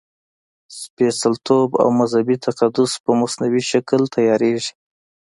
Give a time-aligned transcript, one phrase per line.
[0.79, 4.71] سپېڅلتوب او مذهبي تقدس په مصنوعي شکل تیارېږي.